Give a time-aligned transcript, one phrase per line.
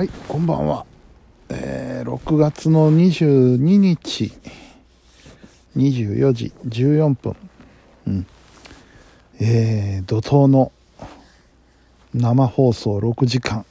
[0.00, 0.86] はいこんばんは、
[1.50, 4.32] えー、6月の22日。
[5.76, 7.36] 24時14分。
[8.06, 8.26] うん。
[9.42, 10.72] えー、怒涛の
[12.14, 13.66] 生放送6時間。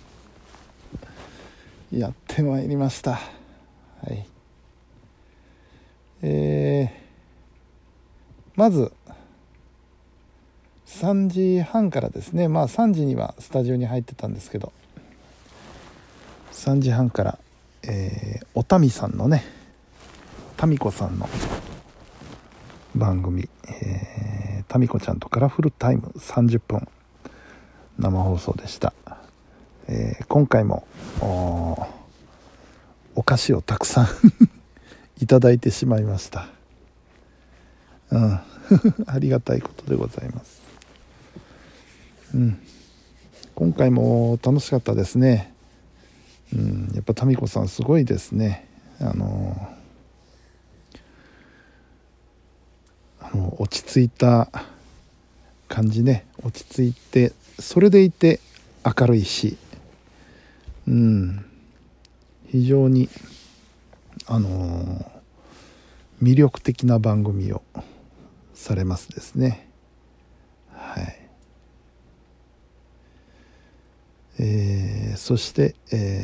[1.90, 3.12] やってまいりました。
[3.12, 3.20] は
[4.12, 4.26] い。
[6.20, 8.92] えー、まず
[10.86, 12.48] 3時半からですね。
[12.48, 14.74] まあ3時にはスタジオに入ってたんですけど。
[16.66, 17.38] 3時半から、
[17.84, 19.44] えー、おたみさんのね
[20.56, 21.28] たみこさんの
[22.96, 26.88] 番組「えー、たみこちゃんとカラフルタイム」30分
[28.00, 28.92] 生放送でした、
[29.86, 30.88] えー、今回も
[33.14, 34.06] お菓子をたくさん
[35.22, 36.48] いただいてしまいました。
[38.10, 38.40] うん。
[39.06, 40.60] ありがたいことでございます。
[42.34, 42.60] うん。
[43.54, 45.55] 今回も楽しかったですね。
[46.54, 48.68] うんやっぱ民子さんすごいですね。
[49.00, 49.68] あの
[53.20, 54.48] あの落ち着いた
[55.68, 56.26] 感じね。
[56.42, 58.40] 落ち着いてそれでいて
[58.84, 59.56] 明るいし。
[60.86, 61.46] うん。
[62.48, 63.08] 非常に
[64.26, 65.10] あの
[66.22, 67.62] 魅力的な番組を
[68.54, 69.68] されますですね
[70.72, 71.28] はい
[74.38, 76.22] えー、そして、え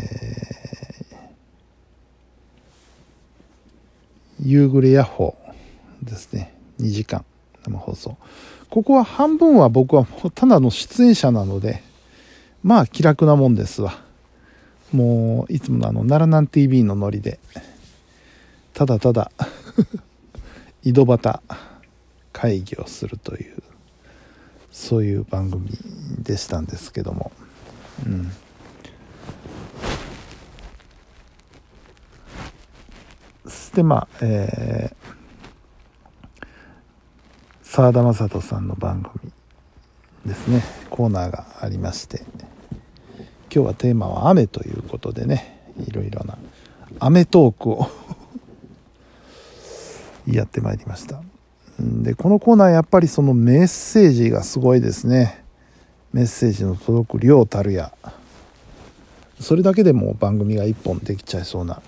[4.40, 6.54] ー、夕暮れヤッホーですね。
[6.80, 7.24] 2時間。
[7.64, 8.16] 生放送。
[8.68, 11.82] ここは半分は僕はもうただの出演者なので
[12.62, 13.98] まあ気楽なもんですわ。
[14.92, 17.38] もういつものあの奈良南 TV のノリで
[18.74, 19.30] ただただ
[20.84, 21.40] 井戸端
[22.32, 23.62] 会議をするという
[24.70, 25.70] そういう番組
[26.18, 27.32] でしたんですけども。
[28.06, 28.32] うん。
[33.44, 34.94] そしてまあえ
[37.62, 39.32] 澤、田雅人さんの番組
[40.26, 40.62] ですね。
[40.90, 42.22] コーナーがありまして
[43.50, 46.36] 今日はテーマは雨ということでねいろいろな
[47.00, 47.88] 雨トークを
[50.28, 51.22] やってまいりました。
[51.80, 55.41] でこのコーナーやっぱりそのメッセージがすごいですね。
[56.12, 57.92] メッセージの届く量たるや
[59.40, 61.82] それだけでも番組が1本できちゃいそうな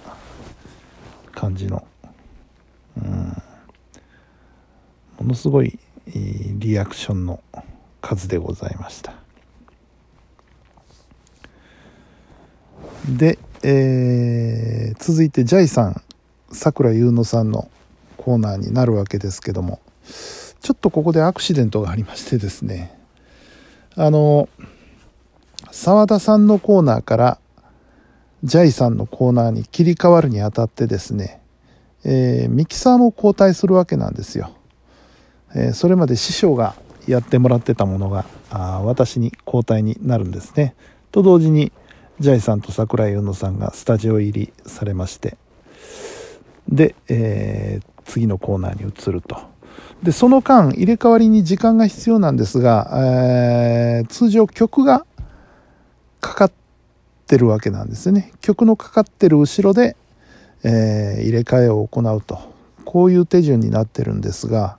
[1.33, 1.87] 感じの、
[2.97, 3.43] うん、
[5.19, 7.43] ものすごいリアクションの
[8.01, 9.15] 数でございました。
[13.09, 16.03] で、えー、続いてジャイさん
[16.51, 17.71] さくらゆうのさんの
[18.17, 19.81] コーナーになるわけですけども
[20.61, 22.99] ちょっとここでアクシデントがありましてですね
[23.97, 24.49] あの
[25.71, 27.39] 澤田さんのコーナーから
[28.43, 31.41] ジャイさんのコーナーに切り替わるにあたってですね、
[32.05, 34.51] えー、ミキサーも交代するわけなんですよ、
[35.55, 36.75] えー、それまで師匠が
[37.07, 40.75] やってもらってたものがあ私に交代になるんですね。
[41.13, 41.71] と同時に
[42.19, 45.37] ジャイさんと桜井宇野さんがスタジオ入りされまして
[46.69, 49.54] で、えー、次のコーナーに移ると。
[50.05, 55.07] で、その間、入れ替わりに時間が必要なんですが、えー、通常曲が
[56.21, 56.53] かかっ
[57.27, 58.31] てるわけなんですね。
[58.43, 59.97] 曲のかかってる後ろで、
[60.63, 62.39] えー、入れ替えを行うと。
[62.85, 64.77] こういう手順になってるんですが、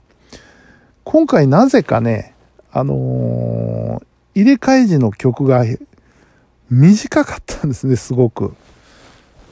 [1.02, 2.36] 今回なぜかね、
[2.70, 4.06] あのー、
[4.36, 5.64] 入れ替え時の曲が
[6.70, 8.54] 短かったんですね、すごく。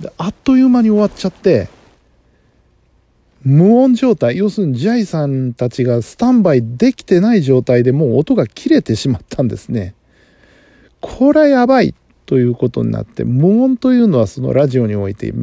[0.00, 1.68] であっという間に終わっちゃって、
[3.44, 9.94] 無音状態、要するにジャイさんたちがスタンバイできてない状態でもう音が切れてしまったんですね。
[11.00, 11.94] これはやばい
[12.24, 15.36] ということになって、無音というのはそのラジオにおいて最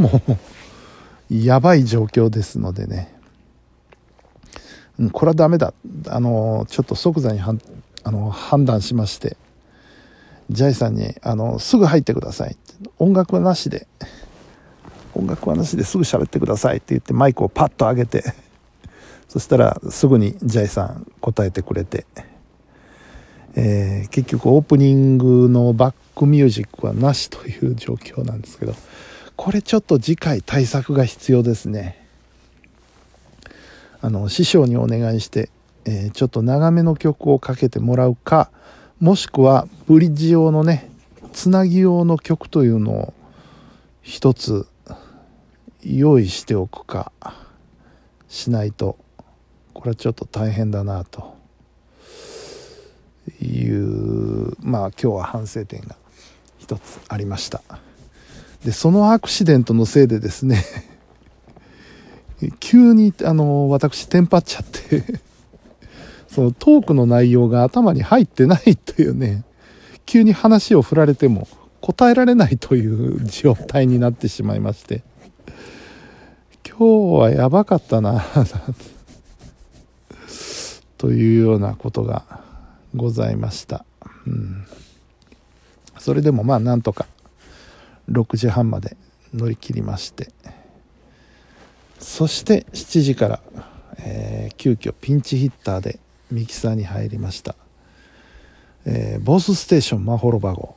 [0.00, 0.22] も
[1.28, 3.12] やばい状況ですのでね。
[5.00, 5.74] うん、これはダメだ。
[6.06, 7.54] あの、ちょっと即座には
[8.04, 9.36] あの判断しまして、
[10.50, 12.56] ジャイさんに、あの、すぐ入ってください。
[12.98, 13.88] 音楽はなしで。
[15.18, 18.24] 音楽はなしですぐ喋ってくださいって言ってマイクをパッと上げて
[19.28, 22.06] そしたらすぐにジャイさん答えてくれて、
[23.54, 28.74] えー、結局オープニングのバックミュージックはなしという状況なんですけど
[29.36, 32.04] これちょっと次回対策が必要ですね。
[34.00, 35.50] あの師匠にお願いして、
[35.84, 38.50] えー、ちょっと長めの曲をかけてもらうか
[39.00, 40.88] もしくはブリッジ用のね
[41.32, 43.14] つなぎ用の曲というのを
[44.02, 44.66] 一つ
[45.84, 47.12] 用意しておくか
[48.28, 48.98] しないと
[49.72, 51.36] これはちょっと大変だなと
[53.40, 55.96] いうまあ今日は反省点が
[56.58, 57.62] 一つありました。
[58.64, 60.64] でそのアクシデントのせいでですね
[62.58, 65.20] 急にあの私テンパっちゃって
[66.28, 69.44] そのトークの内容が頭に入ってないというね
[70.06, 71.46] 急に話を振られても
[71.80, 75.02] 答えられないという状態になってしまいまして。
[76.68, 78.24] 今日はやばかったな
[80.98, 82.42] というようなことが
[82.94, 83.84] ございました、
[84.26, 84.66] うん、
[85.98, 87.06] それでもまあなんとか
[88.10, 88.96] 6時半まで
[89.34, 90.32] 乗り切りまして。
[91.98, 93.40] そして7時から、
[93.98, 95.98] えー、急遽ピンチヒッターで
[96.30, 97.56] ミキサーに入りました、
[98.84, 100.76] えー、ボスステーションマホロバゴ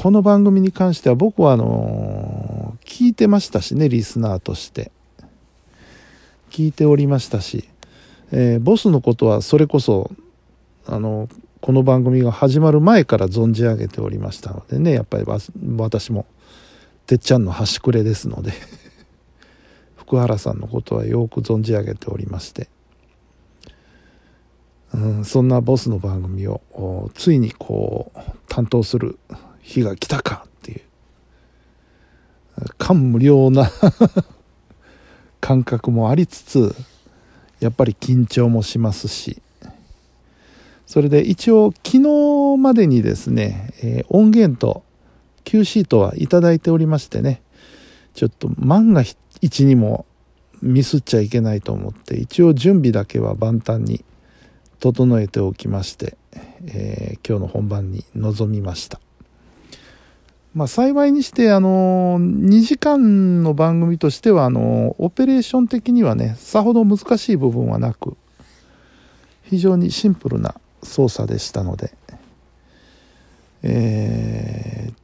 [0.00, 4.92] この番組に関しては僕はあの、聞いてましたしねリスナーとして。
[6.50, 7.68] 聞いておりましたし、
[8.32, 10.10] えー、ボスのことはそれこそ
[10.86, 11.28] あの
[11.60, 16.26] この番組が始まる前から存じ上げておりましたのでねやっぱり私も
[17.06, 18.52] てっちゃんの端くれですので
[19.96, 22.68] 福原さんのことはよく存じ上げておりまして、
[24.94, 29.18] うん、そんなボスの番組をついにこう担当する
[29.68, 30.80] 日が来たかっていう。
[32.78, 33.70] 感無量な
[35.40, 36.74] 感覚もありつつ
[37.60, 39.42] やっぱり緊張もしますし。
[40.86, 44.82] それで一応昨日までにですね、えー、音源と
[45.44, 47.42] Q シートはいただいておりましてね
[48.14, 49.04] ちょっと万が
[49.42, 50.06] 一にも
[50.62, 54.02] ミスっちゃいけないと思って一応準備だけは万端に
[54.80, 56.16] 整えておきまして、
[56.66, 58.98] えー、今日の本番に臨みました。
[60.54, 68.16] まあ、幸いにして、あの2時間の番組としては、あのオペレーション的にはね、さほど難しい部分はなく、
[69.44, 71.92] 非常にシンプルな操作でしたので、
[73.62, 74.94] えー、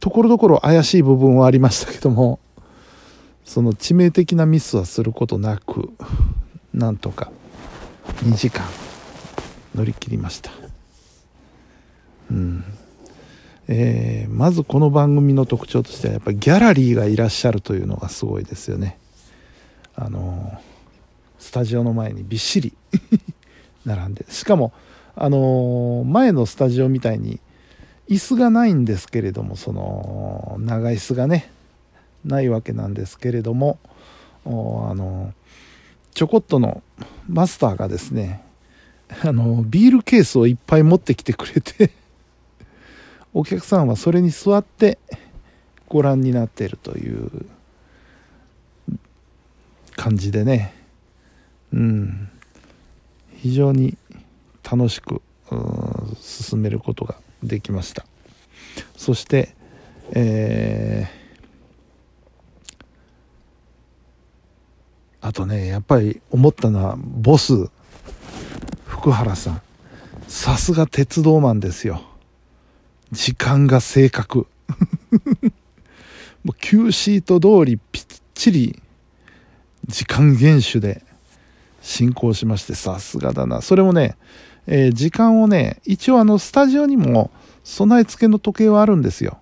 [0.00, 2.40] ところどころ怪しい部分はありましたけども、
[3.44, 5.90] その致命的なミスはすることなく、
[6.72, 7.30] なんとか
[8.24, 8.64] 2時間
[9.74, 10.50] 乗り切りました。
[12.30, 12.64] うん
[13.72, 18.98] えー、まずこの番組の特徴としてはやっぱりギャラリーがいらっしゃるというのがすごいですよね。
[19.94, 20.60] あの
[21.38, 22.72] スタジオの前にびっしり
[23.86, 24.26] 並んで。
[24.28, 24.72] しかも
[25.14, 27.38] あの前のスタジオみたいに
[28.08, 31.52] 椅子がないんですけれどもその長椅子がね
[32.24, 33.78] ないわけなんですけれども
[34.44, 35.32] あの
[36.12, 36.82] ちょこっとの
[37.28, 38.42] マスターがですね
[39.22, 41.92] あのビールケースをいっぱい持ってきてくれて
[43.32, 44.98] お客さんはそれに座って
[45.88, 47.46] ご覧になっているという
[49.96, 50.74] 感じでね。
[51.72, 52.28] うん。
[53.36, 53.96] 非常に
[54.68, 55.22] 楽しく
[56.20, 58.04] 進めることができました。
[58.96, 59.54] そして
[60.12, 67.70] えー、あとねやっぱり思ったのはボス
[68.86, 69.62] 福原さん。
[70.28, 72.02] さすが鉄道マンですよ。
[73.12, 74.46] 時間が正確。
[76.44, 78.04] もう Q シート通りぴっ
[78.34, 78.80] ちり
[79.86, 81.02] 時間厳守で
[81.82, 83.60] 進行しましてさすがだな。
[83.62, 84.16] それもね、
[84.66, 87.30] えー、時間をね一応あのスタジオにも
[87.64, 89.38] 備え付けの時計はあるんですよ。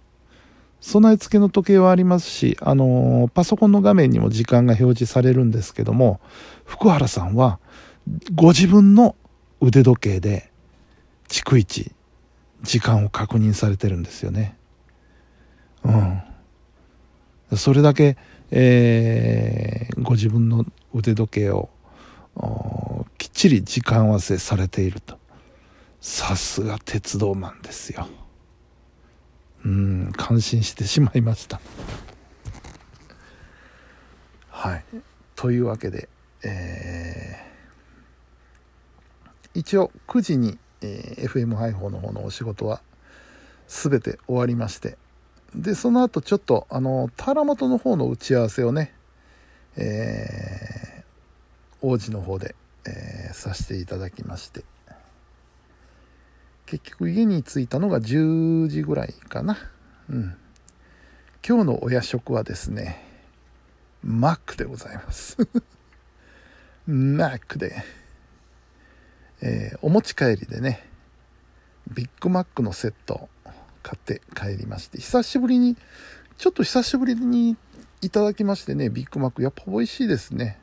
[0.81, 6.21] 備え付けの時計はありますし、あのー、パソコンの画面にも時間が表示されるんですけども
[6.65, 7.59] 福原さんは
[8.35, 9.17] ご自分の
[9.61, 10.51] 腕時計で
[11.29, 11.93] 逐一
[12.63, 14.57] 時間を確認されてるんですよね。
[15.85, 17.57] うん。
[17.57, 18.17] それだけ、
[18.51, 21.71] えー、ご自分の腕時計を
[23.19, 25.19] きっちり時間合わせされていると。
[26.01, 28.09] さすが鉄道マンですよ。
[29.65, 31.61] うん、感心してしまいました。
[34.51, 34.85] はい。
[35.35, 36.09] というわけで、
[36.45, 42.81] えー、一応9時にえー、FM 配報の方のお仕事は
[43.67, 44.99] 全て終わりまして。
[45.55, 48.93] でその後ちょっとあの田原本の方の打ち合わせをね、
[49.77, 52.55] えー、王子の方で、
[52.87, 54.65] えー、させていただきまして。
[56.67, 59.57] 結局家に着いたのが10時ぐらいかな。
[60.11, 60.37] うん。
[61.47, 63.09] 今日のお夜食はですね
[64.03, 65.37] マックでございます。
[66.87, 67.83] マックで。
[69.41, 70.85] えー、お持ち帰りでね
[71.95, 73.29] ビッグマックのセット
[73.83, 75.77] 買って帰りまして久しぶりに
[76.37, 77.57] ちょっと久しぶりに
[78.01, 79.43] いただきましてねビッグマック。
[79.43, 80.61] やっぱ美味しいですね。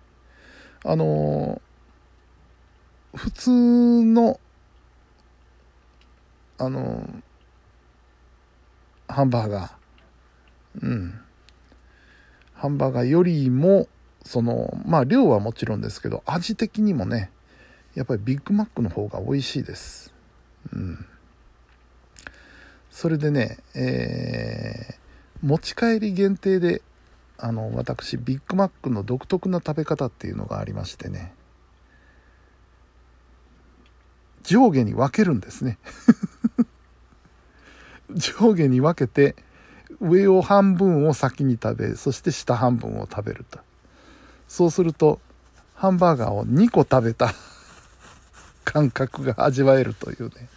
[0.85, 4.39] あのー、普通の
[6.57, 7.09] あの
[9.09, 9.71] ハンバーガー。
[10.81, 11.21] うん。
[12.53, 13.89] ハンバーガーよりも
[14.23, 17.31] そのまあ量はもちろんですけど味的にもね
[17.95, 20.13] やっぱりビッグマックの方が美味しいです。
[20.73, 21.05] うん。
[22.91, 26.81] それでね、えー、持ち帰り限定で
[27.37, 31.33] あの私ビッグマックの独特な食べ方っていうのがありましてね。
[34.43, 35.77] 上下に分けるんですね。
[38.13, 39.35] 上下に分けて
[39.99, 43.59] 上を半分を先に食べそして下半分を食べると。
[44.47, 45.19] そうすると
[45.73, 47.33] ハンバーガーを2個食べた。
[48.65, 50.49] 感覚が味わえるというね。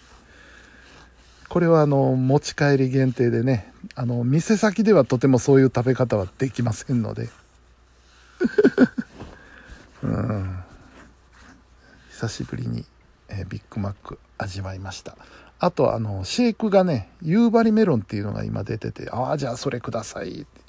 [1.48, 7.28] これはあの持ち帰り限定でねあの店先ではとてもそういう食べ方はできませんので。
[10.02, 10.64] うん。
[12.10, 12.84] 久しぶりに、
[13.28, 15.16] え、ビッグマック味わいました。
[15.60, 20.67] あとあのシェイクがね夕張メロンっていうのが今出ててああじゃあそれくださいって。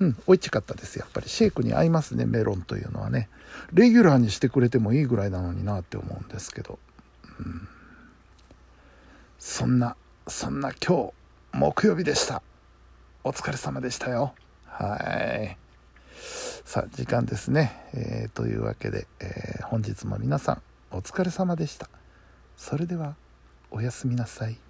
[0.00, 1.28] うん美味しかったですやっぱり。
[1.28, 3.28] シェイクに合いますねメロンというのはね。
[3.72, 6.78] レギュラーにしてくれてもいいぐらいなのになって思うんですけど、
[7.38, 7.68] うん、
[9.38, 9.96] そんな
[10.26, 11.12] そんな今日
[11.52, 12.42] 木曜日でした。
[13.22, 14.34] お疲れ様でしたよ。
[14.66, 15.56] はい。
[16.64, 21.88] さあ時間ですね、えー、というわけで、えー、本日も皆さんお疲れ様でした。
[22.56, 23.16] それでは
[23.70, 24.63] おやすみなさい。